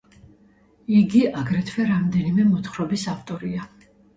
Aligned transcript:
იგი 0.99 1.21
აგრეთვე 1.43 1.87
რამდენიმე 1.91 2.49
მოთხრობის 2.55 3.07
ავტორია. 3.17 3.71